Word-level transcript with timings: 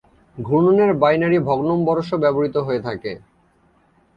ঘূর্ণনের 0.37 0.91
বাইনারি 0.93 1.37
ভগ্নম্বরশও 1.39 2.17
ব্যবহৃত 2.17 2.55
হয়ে 2.57 2.81
থাকে। 2.81 3.11